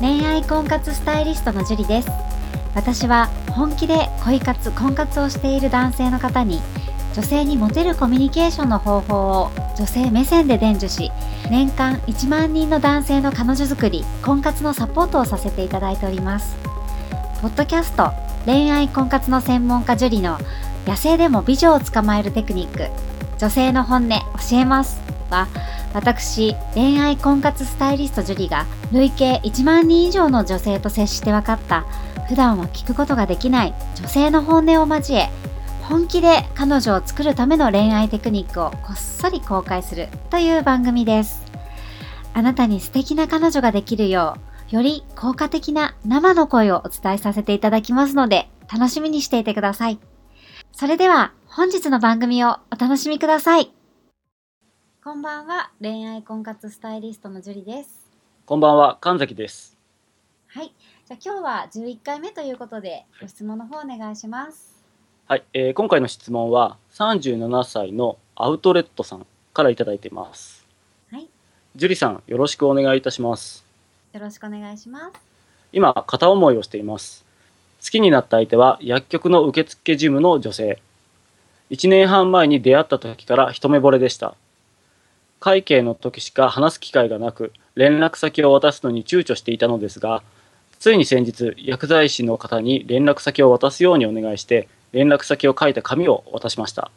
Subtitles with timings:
[0.00, 2.08] 恋愛婚活スタイリストのジュリです。
[2.74, 6.62] 私は本気で恋活婚活をしている男性の方に
[7.14, 11.12] 女性にモテるコミュニケーションの方法を女性目線で伝授し
[11.50, 16.56] 年間1万人の男性の彼女作り婚活のサポートをさせていただいております。
[17.42, 18.12] ポッドキャスト
[18.46, 20.38] 恋愛婚活の専門家ジュリの
[20.86, 22.88] 野生でも美女を捕まえるテクニック。
[23.36, 24.98] 女性の本音教えます。
[25.28, 25.46] は
[25.92, 31.82] 私恋愛婚活スタイリストジュリが累計1万人以上の女性と接して分かった
[32.28, 35.28] 普段は聞くことができない女性の本音を交え
[35.82, 41.42] 本気で彼女を作るための恋愛テクニックをこっそり公開するという番組です。
[42.32, 44.36] あなたに素敵な彼女ができるよ
[44.70, 49.98] うより効果的な生の声をお伝えさせていただきますので楽しみにしていてください。
[50.70, 53.79] それでは本日の番組をお楽しみください。
[55.02, 57.88] こんばんは恋愛婚活スタイリストのジュリです
[58.44, 59.78] こんばんは、神崎です。
[60.48, 60.74] はい
[61.06, 64.74] じゃあ今日は11回目ということでご質問の方お願いします
[65.26, 70.66] はい、えー今回の質問は37歳のアウトレットさんからいただいています。
[71.10, 71.26] はい
[71.76, 73.64] ジュリさん、よろしくお願いいたします。
[74.12, 75.12] よろしくお願いします
[75.72, 77.24] 今、片思いをしています。
[77.82, 80.78] 好きになった相手は薬局の受付事務の女性。
[81.70, 84.34] 1年半前に出会った時から一目惚れでした。
[85.40, 90.22] 会計の時しか話す機会がなく、連絡先を渡すのに躊躇していたのですが、
[90.78, 96.90] ついに先日、薬剤師の方に連絡先を渡すようにお願いして、連絡先を書いた紙を渡しました。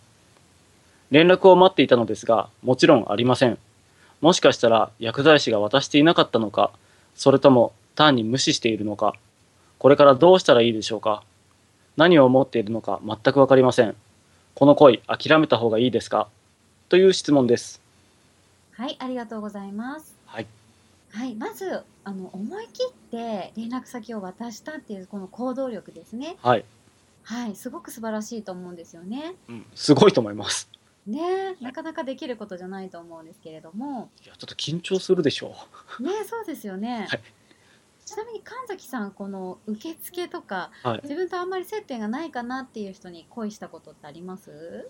[1.10, 3.58] 連絡を待っていたのですが、もちろんありません。
[4.20, 6.72] もしかしたら薬剤師が渡していなかったのか、
[7.16, 9.14] それとも単に無視しているのか、
[9.80, 11.24] これからどうしたらいいでしょうか
[11.98, 13.96] 何を思っているのか全くわかりません。
[14.56, 16.28] この恋、諦めた方がいいですか
[16.90, 17.83] という質問です。
[18.76, 20.48] はいありがとうございますはい。
[21.12, 26.66] はいまずあの思い切って連絡先を渡したっていうこの行動力ですねはい。
[27.24, 30.70] はいすごく素晴らしいと思うんですよねうん、すごいと思います。
[31.06, 31.20] ね
[31.62, 35.54] えなかなかできることじゃないと思うんですけれどもいや、ちょっと緊張するでしょ
[36.00, 37.22] ねえそうですよね、はい
[38.06, 40.88] ちなみに神崎さんこの受付とかう。
[40.90, 41.00] はい。
[41.04, 44.90] 自分とあんまり接点がないかなっていう人に恋したことってあります？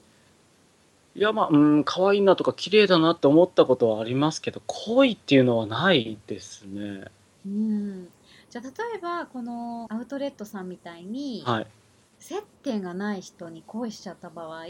[1.16, 7.06] いや、まあ、うん、可愛いなとか綺麗だなって思ったことはありますけど、恋っていうのはないですね。
[7.46, 8.08] うん
[8.50, 11.68] じゃあ例えばこのアウトレットさんみたいにはい。
[12.20, 14.68] 接点がない人に恋しちゃった場合はい。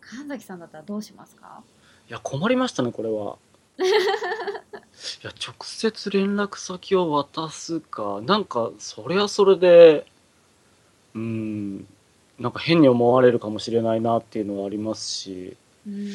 [0.00, 1.62] 神崎さんだったらどうしますか？
[2.08, 3.36] いや、困りましたね、これは。
[3.78, 3.82] い
[5.22, 10.06] や、直接連絡先を渡すか、なんか、それはそれで、
[11.14, 11.86] うん、
[12.38, 15.56] なんか変に思われるかもしれないなっていうのはありますし、
[15.86, 16.08] うん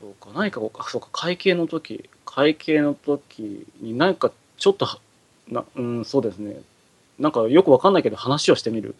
[0.00, 4.98] そうか、何かそうか、会計の時、会計の時に何かちょっとは、
[5.48, 6.60] な、うん、そうですね。
[7.18, 8.94] なんかよくわかんないけど話をしてみる。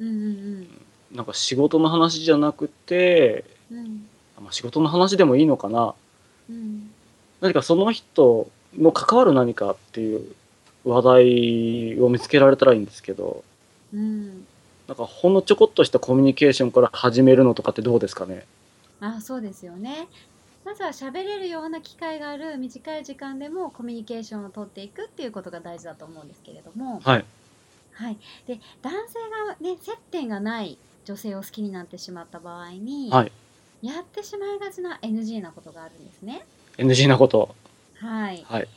[0.00, 0.66] うんうん
[1.12, 4.06] なんか仕事の話じゃなくて、うんうん
[4.40, 5.94] まあ、仕事の話でもいいのかな。
[6.48, 6.90] うん
[7.40, 8.48] 何かその人
[8.78, 10.34] の関わる何かっていう
[10.84, 13.42] 話題を見つけられたらいいんですけど、
[13.92, 14.46] うん
[14.90, 18.44] なんかほんのちょこっとしたコミュニケーションから始めるのとかってどうですかね？
[19.00, 20.08] あそうですよね
[20.64, 27.24] まずは喋れるような機会がある短い時間でもコミュニケーションを取っていくっていうことが大事だと思うんですけれども、はい。
[27.92, 28.18] はい、
[28.48, 33.32] で男性が、ね、接点がない女性を好きになってしまった場合に、はい。
[33.82, 36.44] やってしまいがちな NG なことがあるんですね。
[36.78, 37.54] NG なこと。
[38.00, 38.68] はい、はい。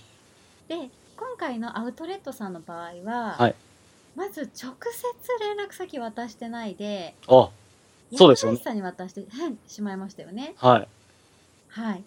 [0.67, 0.75] で
[1.17, 3.55] 今回のアウトレットさんの場合は、はい
[4.15, 4.75] まず直接
[5.39, 7.49] 連絡先渡してないであ、
[8.15, 10.53] そうですよねさんに渡して変しまいましたよね。
[10.57, 10.87] はい。
[11.69, 12.03] はい、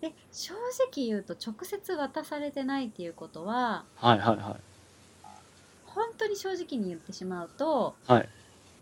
[0.00, 4.56] で正直言うと直接渡されてないっていうことははいはいは
[5.84, 8.12] 本当に正直に言ってしまうとい。
[8.12, 8.28] はい。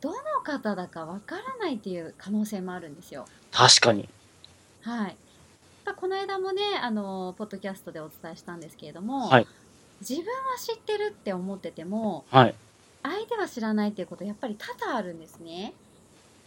[0.00, 3.26] どの方だかわからないっていう可能性もあるんですよ。
[3.50, 4.08] 確かに。
[4.82, 5.16] はい。
[5.84, 9.46] まあこの間もね、あのポッドキャストでお伝えしたんですけれども、はい
[10.00, 10.28] 自分は
[10.58, 12.54] 知ってるって思ってても、はい。
[13.02, 15.72] 相手は知らないっていうことやっぱり多々あるんですね。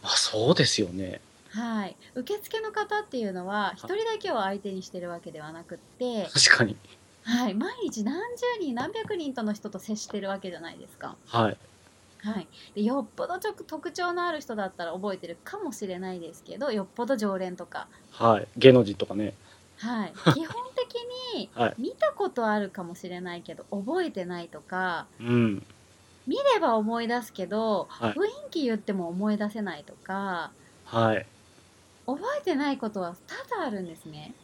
[0.02, 1.20] あ、そうですよね。
[1.50, 1.96] はい。
[2.14, 6.76] 受付の方っていうのは一人だけを相手にしてるわけではなくって、確かに。
[7.22, 11.16] はい、毎日何十人何百人との人と接してるわけじゃないですか。
[11.26, 11.56] はい。
[12.18, 18.48] はい、でよっぽどちょ特徴のある人だったら覚えてるかもしれないですけどよっぽど常連とか、はい。
[18.56, 19.34] 芸能人とかね。
[19.78, 20.73] はい、 基本的
[21.78, 25.66] 見たことあるかもしれないけど覚えてないとかうん。
[26.26, 30.50] 見れば思い出すけど、はい雰囲気言っても思い出せないとか
[30.86, 31.26] はい。
[32.06, 34.34] 覚えてないことは多々あるんですね。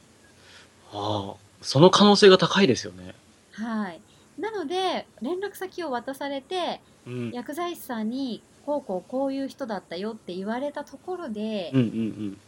[0.93, 3.15] ああ、その可能性が高いですよね。
[3.53, 4.01] はい、
[4.39, 12.41] なので連絡先を渡されてうん薬剤師さんにこうこうこういう人だったよって言われたところで、うんうん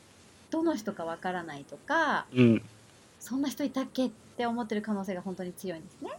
[0.51, 2.63] どの人かわからないとかうんうん
[3.21, 4.11] そんな人いたっけっ
[4.43, 6.11] て思ってる可能性が本当に強いんですね。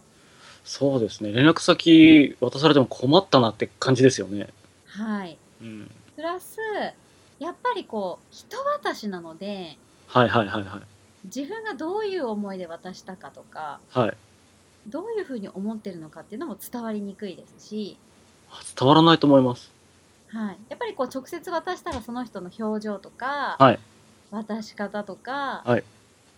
[0.64, 1.30] そうですね。
[1.32, 4.48] 連絡先渡されても困ったなって感じですよね。
[4.86, 5.90] はい、うん。
[6.16, 6.58] プラス
[7.38, 9.76] やっぱりこう人渡しなので
[10.06, 10.80] はいはいはいはい。
[11.26, 14.16] 自分がどういう思いで渡したかとかはい。
[14.88, 17.96] どういうふうに思ってるのかっていうのも伝わりにくいですし、
[18.78, 19.70] 伝わらないと思います。
[20.28, 23.78] はい、やっぱりこう直接渡したらその人の表情とか、はい。
[24.30, 25.84] 渡し方とか、はい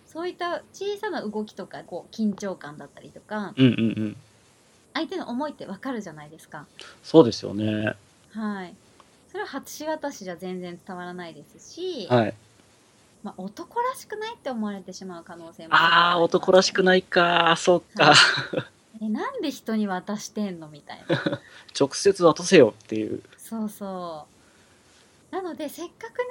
[0.07, 3.75] そういった小さな動きとかこう緊張感だったりとかうんうんう
[4.05, 4.15] ん。
[4.93, 6.65] 相手の思いってわかるじゃないですか。
[7.03, 7.95] そうですよね。
[8.31, 8.73] はい、
[9.29, 12.33] それは初渡しじゃ全然伝わらないですし、はい。
[13.23, 17.55] まあ、男らしくないって思われてしまう可能性もああ男らしくいないか。
[17.57, 18.13] そうか、
[19.01, 20.67] えなんで人に渡してんの？
[20.67, 21.41] みたいな。
[21.79, 23.21] 直接渡せよっていう。
[23.37, 24.25] そうそ
[25.31, 25.35] う。
[25.35, 26.25] なのでせっかくね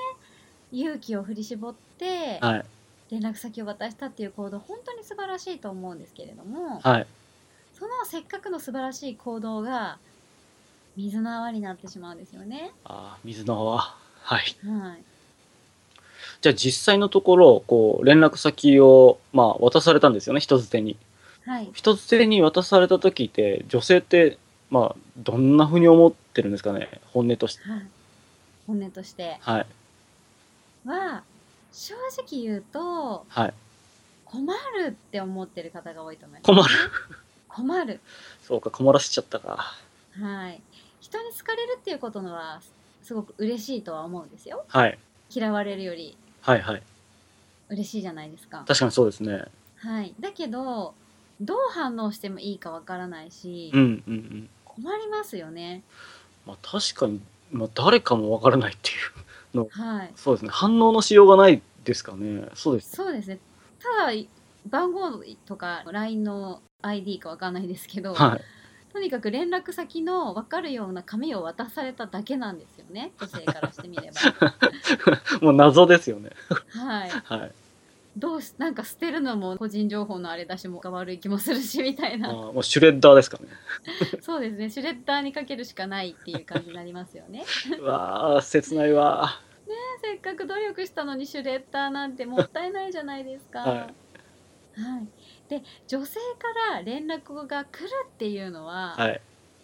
[0.73, 2.65] 勇気を振り絞ってはい
[3.11, 7.07] 連絡先を渡したっていう行動本当に素晴らしいと思うんですけれどもはい。
[7.79, 9.99] そのせっかくの素晴らしい行動が
[10.97, 12.73] 水の泡になってしまうんですよね。
[12.85, 13.79] あー水の泡。
[13.79, 14.57] はい。
[14.67, 15.03] はい、
[16.41, 20.97] じゃあ実際のところこう連絡先を、まあ、渡されたんですよね人づてに。
[21.45, 24.39] はい、人づてに渡された時って女性って
[24.71, 27.69] まあどんなふうに思ってるんですかね本音として。
[27.69, 27.87] はい、
[28.67, 29.37] 本音として。
[29.41, 29.67] はい。
[30.87, 31.23] は
[31.77, 33.55] 正直言うとはい。
[34.25, 36.75] 困るって思ってる方が多いと思います、困る。
[37.49, 38.01] 困る。
[38.43, 39.75] そうか困らせちゃったか。
[40.19, 40.63] はい。
[41.01, 42.63] 人に好かれるっていうことのは
[43.03, 44.65] すごく嬉しいとは思うんですよ。
[44.69, 44.99] はい。
[45.31, 46.17] 嫌われるより。
[46.41, 46.83] はいはい。
[47.69, 48.65] 嬉しいじゃないですか。
[48.67, 49.45] 確かにそうですね。
[49.77, 50.15] はい。
[50.19, 50.95] だけど
[51.43, 54.49] どう反応してもいいかわからないし、うんうんうん。
[54.65, 55.83] 困りますよね。
[56.47, 57.21] まあ確かに、
[57.53, 58.97] まあ、誰かもわからないっていう
[59.65, 60.13] はい。
[60.15, 60.51] そうですね。
[60.53, 62.49] 反応のしようがないですかね。
[62.55, 62.97] そうです。
[62.97, 63.39] そうですね。
[63.79, 64.13] ただ
[64.69, 68.41] 番号とか LINE の ID かわかんないですけど、はい。
[68.93, 73.13] とにかく連絡先の分かるような紙を渡されただけなんですよね。
[73.21, 74.47] 女性からしてみれば。
[75.43, 76.31] もう謎ですよね。
[76.71, 77.11] はい。
[77.25, 77.53] はい
[78.17, 83.49] どうしなんか捨てるのも個人情報のあれだしもが悪い気もするしみたいあなーもうシュレッダーですかね。
[84.23, 87.45] そうですねシュレッダーにかけるしかないっていう感じになりますよね。
[87.79, 89.41] うわー切ないわ。
[90.03, 93.61] せっかく努力したのにシュレッダーなんてもったいないじゃないですか。
[93.61, 93.79] はい。
[93.79, 93.95] はい。
[95.49, 99.21] で女性から連絡が来るっていうのは、はい。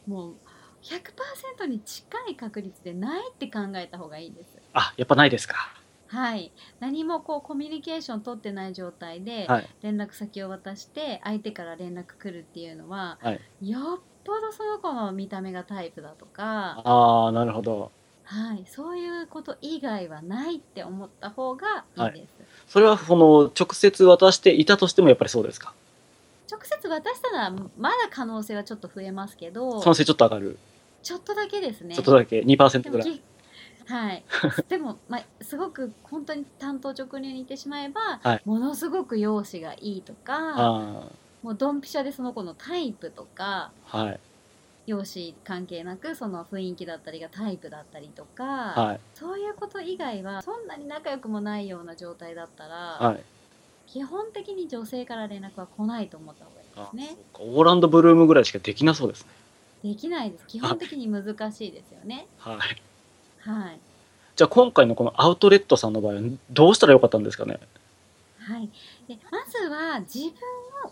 [0.07, 0.37] もう
[0.83, 4.59] 100%に近い確率でないって考えた方がいいんです。
[4.75, 5.82] あやっぱないですか
[6.13, 9.69] はい、何もこうコミュニケーション取ってない状態ではい。
[9.81, 13.41] 連絡先を渡して相手から連絡来るっていうのは、はい。
[13.63, 17.91] よっぽどその子の見た目がタイプだとか、ああなるほど。
[18.25, 22.29] はい、そういうこと以外はないって思った方がいいです。
[22.69, 25.73] それはその直接渡していたとしてもやっぱりそうですか？
[26.51, 30.59] 直接渡したらまだ可能性はちょっと増えますけど可能性ちょっと上がる、
[31.03, 31.95] ちょっとだけですね。
[31.95, 32.41] ちょっとだけ。
[32.41, 33.23] 2%ぐらい
[33.93, 34.25] はい。
[34.69, 38.43] でも、まあ、すごく本当に担当直入に言ってしまえば、はい。
[38.47, 41.11] ものすごく容姿がいいとかあ
[41.43, 44.21] もうドンピシャでその子のタイプとかあはい。
[44.87, 49.01] 容姿関係なくその雰囲気だったりがタイプだったりとか、はい。
[49.15, 53.25] そういうこと以外はそんなに仲良くもないような状態だったら、はい。
[53.87, 57.17] 基本的に女性から連絡は来ないと思った方がいいあですね。
[57.35, 59.31] オーランドブルームぐらいしかできなそうですね。
[59.83, 60.47] できないです。
[60.47, 62.27] 基本的に難しいですよね。
[62.39, 62.92] はい
[63.45, 63.79] はい。
[64.37, 66.21] じゃあ今回のこのアウトレットさんの場合は
[66.51, 67.61] どうしたらよかったんですかね？
[68.39, 68.69] はい。
[69.07, 70.31] で、まずは自分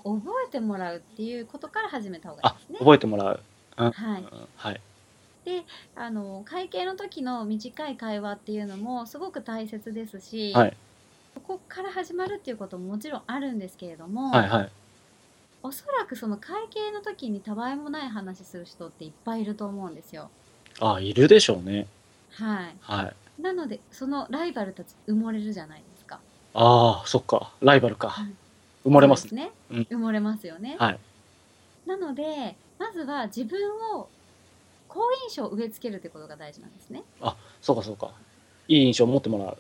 [0.05, 2.79] を覚えてもらうっていうことから始めた方がいあいですね。
[2.79, 3.41] 覚えてもらう
[3.77, 4.25] はい。
[4.57, 4.81] はい
[5.97, 10.77] あの会計の時の短い会話っていうのもすごく大切ですし、はい
[11.35, 14.71] そこから始まるっていうことももちろんあるんですけれども、はいはい
[15.63, 20.31] おそらくその会計の時にたわいもない話する人っていっぱいいると思うんですよ。
[20.81, 21.87] あいるでしょうね
[22.31, 22.77] はい。
[22.81, 26.21] はいなのでそのライバルたち埋もれるじゃないですか。
[26.53, 28.35] ああそっかライバルか、はい
[28.85, 29.87] 埋もれますねですね。
[29.91, 30.77] 埋もれますよね。
[30.79, 30.99] はい
[31.87, 33.59] なのでまずは自分
[33.97, 34.09] を
[34.89, 37.03] 好印象を植え付けるってことが大事なんですね。
[37.63, 38.11] そうかそうか
[38.69, 39.57] いい印象を持ってもらう、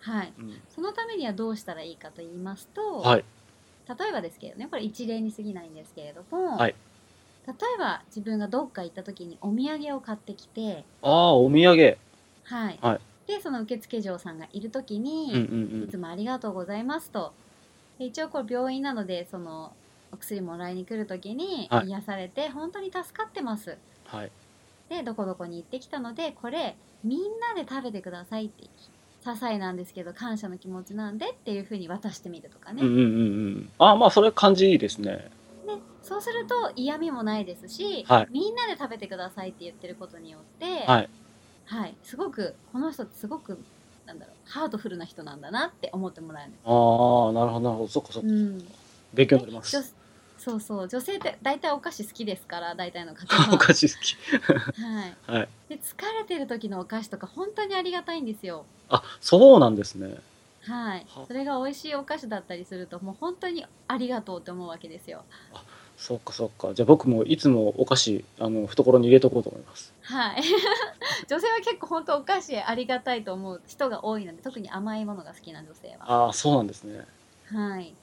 [0.00, 0.32] はい。
[0.38, 3.24] うんそのためにはどうしたらいいかと言いますと、はい
[3.86, 6.74] 例えばですけどね、これ一例に過ぎないんですけれども、はい
[7.46, 11.98] 例えば自分がどっか行った時にお土産を買ってきて、ああお土産
[12.44, 12.78] はい。
[12.80, 17.32] はいで、その受付嬢さんがいる時に、うんうんうんいつもありがとうございますと。
[17.98, 19.72] で一応これ病院なので、その、
[20.14, 24.30] お薬もらいに来る時にはい癒されて本当に助かってます、はい。
[24.88, 28.64] でどこどこに行ってきたのでこれみんなで食べてくださいって
[29.24, 33.10] 些細なんですけど感謝の気持ちなんでっていう風に渡してみるとかね、うんうんうんう
[33.60, 33.70] ん。
[33.78, 35.30] あまあ、それ感じいいですね。
[36.04, 41.08] でそうすると嫌味もないですし、はいみんなで食べてくださいって言ってることによって、はい。
[41.66, 43.58] はいすごくこの人すごく
[44.06, 47.88] なんだろうハートフルな人なんだなって思ってもらえるああ、なるほど、なるほど。
[47.88, 48.28] そっかそっか。
[48.28, 48.62] うん、
[49.14, 49.94] 勉強になりま女す。
[50.38, 54.14] そうそう女性って大体お菓子好きですから大体の方おは、 菓子好き。
[54.80, 55.48] はい、 はい。
[55.70, 60.18] で疲れてる時のお菓子とか本当にありがたいんですよあ、そうなんですね。
[60.66, 65.24] はいはそれが美味しいお菓子だったりするともう本当にありがとうって思うわけですよ
[66.06, 66.74] そっかそっか。
[66.74, 69.90] じゃあ僕もいつもお菓子、あの、懐に入れとこうと思います。
[70.02, 70.42] はい
[71.30, 77.06] 女性は結構本当お菓子ありがたいと思う人が多いので特に甘いものが好きな女性はああ、そうなんですね。
[77.46, 77.94] はい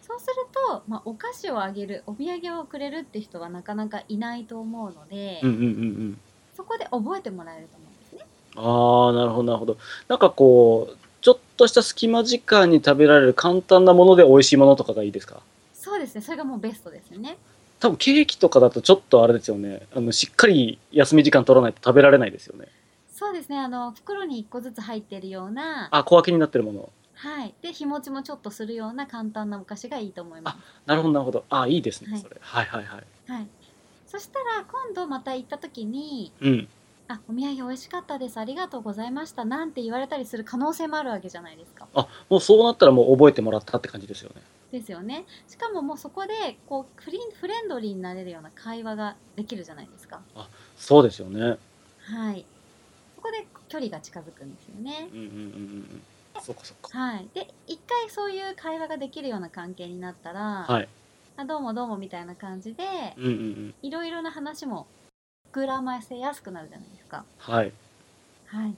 [0.00, 0.34] そうする
[0.68, 5.66] と、まあ、お菓子をあげるお土産をくれるって人はなかなかいないと思うので、うんうんうんう
[6.12, 6.20] ん。
[6.56, 9.76] そこで覚えてもらえると思うんですねああ、なるほど、なるほど。
[10.08, 15.40] なんかこう、ちょっとした隙間時間に食べられる簡単なもので美味しいものとかがいいですか？
[16.14, 17.36] ですねそれがもうベストですよね
[17.80, 19.82] 多分ケーキとかだとちょっとあれですよね。
[19.94, 22.68] あの、しっかり休み時間取らないと食べられないですよね。
[23.12, 26.90] そうですねあの袋に1個ずつ入ってるようなあ、小分けになってるもの。
[27.14, 31.44] はいで日持ちもちょっとするような簡単なお菓子がいいと思いますなるほど、なるほど。
[31.48, 32.36] あ、いいですね、はいそれ。
[32.40, 33.30] はいはいはい。
[33.30, 33.46] はい
[34.06, 36.68] そしたら今度また行った時にうん。
[37.06, 44.42] 「あお土産美味しかったですありがとうございました」なんて言われたりする可能性もあるわけじゃないですかあ、もうそうなったらもう覚えてもらったって感じですよね。
[44.74, 50.20] ですよねしかももうそこでこうフリフレンドリーになれるような会話ができるじゃないですか
[50.76, 51.56] そうですよね。
[52.00, 52.44] はい
[53.16, 55.40] そこで距離が近づくんですよねうんうんうんうん
[56.36, 56.42] うん。
[56.42, 56.98] そっかそっか。
[56.98, 60.88] はいで一回そういう会話ができるような関係になったら、はい。
[61.36, 62.84] あどうもどうもみたいな感じで
[63.16, 63.74] うんうんうん。
[63.82, 64.86] いろいろな話も
[65.52, 67.72] 膨らませやすくなるじゃないですかはい。
[68.46, 68.74] はい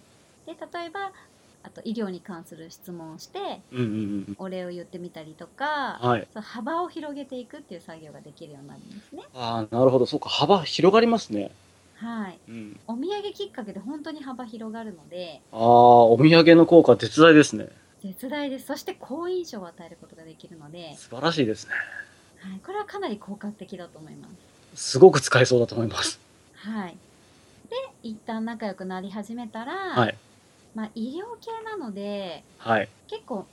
[0.47, 1.13] で例えば
[1.67, 3.39] あと医療に関する質問をして
[3.73, 3.87] うんうんう
[4.33, 6.09] んお礼を言ってみたりとか、うん。
[6.11, 6.29] はい。
[6.33, 10.07] そう幅を広げていくっていう作業ができるようになるんですねああ、なるほど。
[10.07, 10.29] そうか。
[10.29, 11.51] 幅広がりますね。
[11.95, 12.77] はいうん。
[12.87, 17.67] お土産きっかけで本当に幅広がるのでああ、お土産の効果絶大ですね。
[18.03, 21.73] 絶大ですそして好印象を与えることができるので、素晴らしいですね。
[22.39, 24.29] はい、これはかなり効果的だと思いま
[24.75, 26.21] すすごく使えそうだと思います。
[26.53, 26.97] はい
[27.69, 30.15] で一旦仲良くなり始めたら、はい。
[30.77, 32.89] まあ、医療系なのではい。
[33.09, 33.47] 結構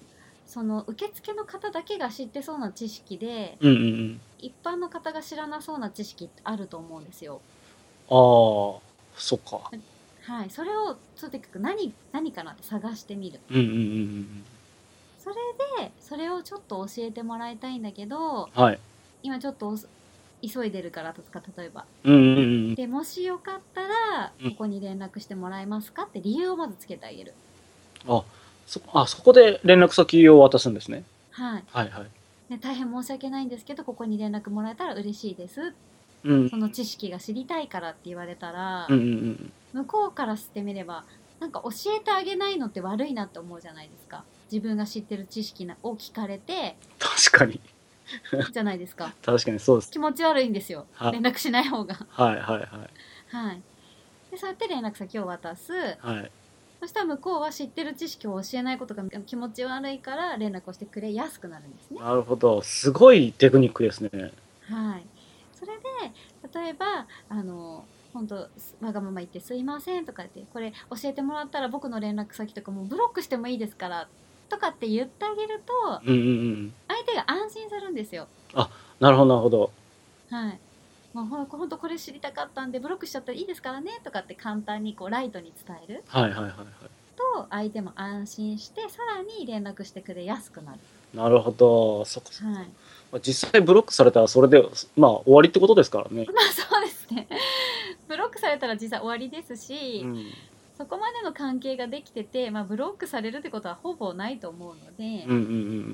[0.45, 4.21] その受付の方だけが知ってそうな知識でうんうんうん。
[4.39, 7.39] 一般の方が知らなそうな知識ってあると思うんですよ。
[8.09, 8.81] ああ、
[9.15, 9.71] そっか。
[10.23, 13.39] はい、それをとにかく何何かなって探してみる。
[13.49, 14.45] うんうんうんうん
[15.17, 15.35] それ
[15.85, 18.61] でそれをちょっと教えてもらいたいんだけどうん。
[18.61, 18.79] はい。
[19.23, 19.77] 今ちょっとお
[20.45, 21.85] 急いでるからとか例えば。
[22.03, 22.75] うんうんうんうん。
[22.75, 27.33] でもしよかったらうんここに連絡してもらえますかって理由をまずつけてあげる。
[28.07, 28.23] あ、
[28.67, 31.03] そ、あ、そこで連絡先を渡すんですね。
[31.31, 32.07] はい、はいはい。
[32.49, 35.73] ね大変申し訳ないんですけどここに連絡もらえたら嬉しいです
[36.23, 36.49] うん。
[36.49, 39.51] その知識が知りたいからって言われたら、うんうんうん。
[39.73, 41.05] 向こうからしてみれば
[41.39, 47.59] なんか教えてあげないのって悪いなって思うじゃないですか自分が知ってる知識なを聞かれて確かに。
[48.51, 49.91] じゃないですか確かにそうです。
[49.91, 52.67] 気持ち悪いんですよはい連絡しない方がはいはいはい。
[53.35, 53.61] はい
[54.31, 56.31] でそうやって連絡先を渡すはい。
[56.79, 62.61] そしたら向こうは知ってる知識を教えないことが気持ち悪いから連絡をしてくれやすくなるんですねなるほど。
[62.61, 64.09] すごいテクニックですね。
[64.63, 65.05] はい
[65.53, 65.83] それで
[66.59, 68.35] 例えばあの本当
[68.81, 74.09] わがまま言って「すいません」とか言って「これ教えてもらったら僕の連絡先とかもうブロックしてもいいですから」
[74.53, 75.73] とかって言ってあげると
[76.05, 76.29] うんうんう
[76.65, 76.73] ん。
[76.87, 78.27] 相手が安心するんですよ。
[78.99, 79.71] なるほどなるほど。
[80.29, 80.59] はい
[81.13, 86.55] もうほんとこれ知りたかったんでブロックしちゃったらいいですからねとかって簡単にこうライトに伝えるはいはいはいはい。
[87.15, 90.79] と相手も安心してさらに連絡してくれやすくなる。
[91.13, 92.03] なるほど。
[92.05, 92.59] そっかそっか。
[92.59, 92.67] はい、
[93.11, 94.63] まあ実際ブロックされたらそれで、
[94.95, 96.25] まあ終わりってことですからね。
[96.25, 97.27] まあそうですね
[98.07, 100.25] ブロックされたら実際終わりですし、うん。
[100.77, 105.41] そこまでの関係ができてて、まあ、ブロックされるってことはほぼないと思うので、うんうんう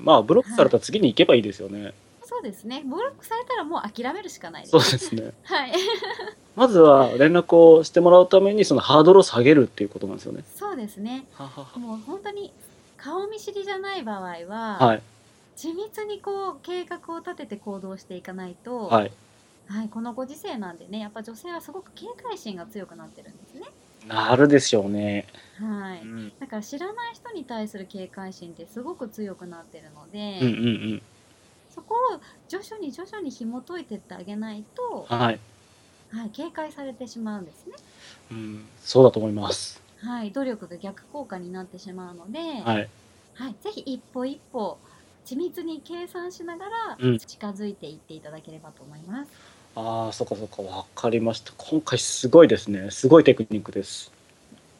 [0.04, 1.92] まあブロックされたら次に行けばいいですよね。
[2.30, 5.32] そうですねブロックされたらもう諦めるしかないですそうですね。
[5.42, 5.72] はい
[6.54, 10.44] まずは連絡をしてもらうためにそのハードルを下げるっていうことなんですよね。
[10.54, 12.52] そうですねはははもう本当に
[12.96, 15.02] 顔見知りじゃない場合は、はい。
[15.56, 19.12] 緻密にこう計画を立てて行動していかないと、はい。
[19.68, 23.66] はい、このご時世なんでねやっぱ女性はすごく警戒心が強くなってるんですね。
[24.10, 25.26] なるでしょうね。
[25.58, 26.32] はい、うん。
[26.40, 31.02] だから知らない人に対する警戒心ってすごく強くなってるので、うんうんうん。
[31.68, 35.40] そここを徐々に徐々に紐解いてってあげないと、はい。
[36.12, 37.72] はい、警戒されてしまうんですね。
[38.30, 39.82] うん、そうだと思います。
[39.98, 42.88] はい、努力が逆効果になってしまうので、はい。
[43.34, 44.78] はい、ぜひ一歩一歩
[45.26, 49.30] 緻密に計算しながらうん近づいていっていただければと思います。
[49.74, 51.52] ああ、そっかそっか、わかりました。
[51.56, 52.90] 今回すごいですね。
[52.90, 54.12] すごいテクニックです。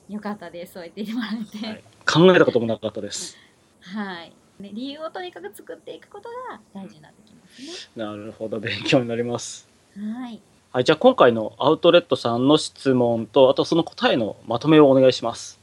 [0.09, 0.75] よかったです。
[0.75, 1.67] そう言ってもらえて。
[1.67, 3.37] はい、考えたこともなかったです。
[3.81, 4.33] はい。
[4.59, 9.69] ね、理由をとにかく作っていくことが大事になってきますなるほど、勉強になります。
[9.97, 10.13] ね。
[10.13, 10.41] はい。
[10.73, 15.59] はい、じゃあ今回のアウトレットさんの質問と、あとその答えのまとめをお願いします。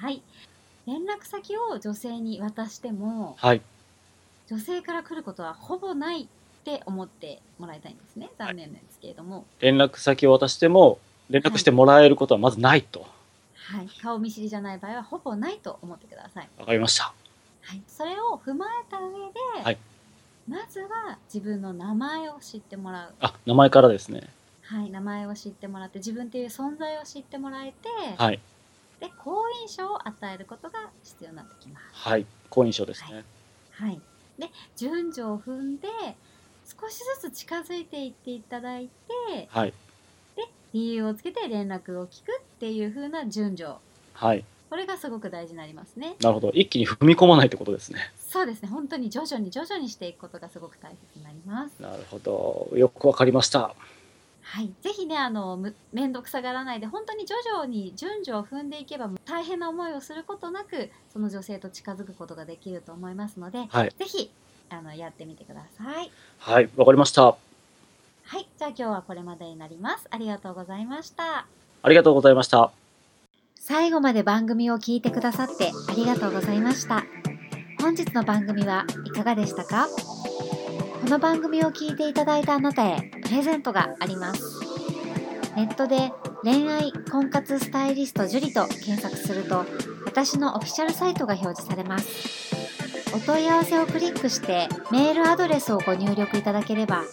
[0.00, 0.22] はい。
[0.86, 3.60] 連絡先を女性に渡しても、はい。
[4.48, 6.28] 女性から来ることはほぼない
[6.60, 8.30] って思ってもらいたいんですね。
[8.38, 9.44] 残念なんですけれども。
[9.60, 10.98] 連絡先を渡しても、
[11.30, 13.06] 連絡してもらえることはまずないと。
[13.54, 13.88] はい。
[14.02, 16.48] 顔見知りじゃない場合はほぼないと思ってください。
[16.58, 17.12] わかりました。
[17.62, 17.82] はい。
[17.86, 19.10] それを踏まえた上
[19.58, 19.78] で、はい
[20.48, 23.14] まずは自分の名前を知ってもらう。
[23.20, 24.22] あ、名前からですね。
[24.62, 24.90] はい。
[24.90, 28.40] 名前を知ってもらって、自分っていう存在を知ってもらえて、はい。
[28.98, 31.84] で、好印象を与えることが必要になってきます。
[31.92, 32.24] はい。
[32.48, 33.24] 好印象ですね。
[33.72, 34.00] はい。
[34.38, 35.88] で、順序を踏んで、
[36.80, 38.88] 少しずつ近づいていっていただい
[39.26, 39.72] て、はい。
[40.74, 43.72] 理由をつけて連絡を聞くっていう風な順序。
[44.12, 44.44] はい。
[44.68, 46.14] これがすごく大事になりますね。
[46.20, 46.50] なるほど。
[46.50, 48.12] 一気に踏み込まないってことですね。
[48.18, 48.68] そうですね。
[48.68, 51.80] 本当に徐々に徐々にしていくことがすごく大切になります。
[51.80, 52.68] なるほど。
[52.76, 53.74] よくわかりました。
[54.42, 54.70] はい。
[54.82, 63.90] ぜひね、あの、むめんどくさがらないで、本当に徐々に順序を踏んでいけば、大変な思いをすることなく、その女性と近づくことができると思いますので、はい。
[63.90, 64.30] ぜひ、
[64.70, 66.10] あの、やってみてください。
[66.38, 66.68] はい。
[66.76, 67.22] わかりました。
[67.24, 67.36] は
[68.38, 68.46] い。
[68.58, 70.06] じゃあ今日はこれまでになります。
[70.10, 71.46] ありがとうございました。
[71.82, 72.70] ありがとうございました。
[73.54, 77.04] 最後まで番組を聞いてくださってありがとうございました。
[77.80, 79.88] 本日の番組はいかがでしたか？
[79.88, 84.42] この番組を聞いていただいたあなたへプレゼントがあります。
[85.56, 86.12] ネットで
[86.44, 89.64] 恋愛婚活スタイリスト樹と検索すると
[90.04, 92.47] 私のオフィシャルサイトが表示されます。
[93.14, 97.04] お問い合わせをクリックしてメールアドレスをご入力いただければ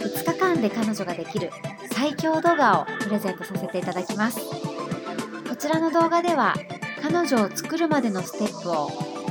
[0.00, 1.50] 5日間で彼女ができる
[1.92, 4.40] 最強動画をプレゼントさせていただきます。
[5.48, 6.54] こちらの動画では
[7.02, 8.90] 彼女を作るまでのステップを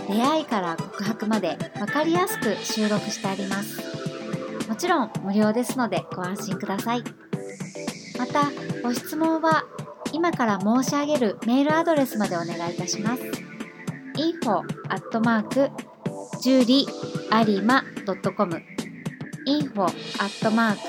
[0.10, 4.68] 出会いから告白まで分かりやすく収録してあります。
[4.68, 7.04] もちろん無料ですのでご安心ください。
[8.18, 8.52] また
[8.84, 9.66] ご質問は
[10.12, 13.24] 今から申し上げるメールアドレスまでお願いいたします。
[14.18, 14.64] info
[16.38, 18.62] アットマーク juriarima.com
[19.48, 20.80] info アットマーク